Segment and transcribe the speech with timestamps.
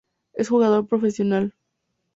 [0.33, 1.53] Es jugador profesional.